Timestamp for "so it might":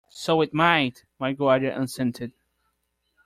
0.09-1.05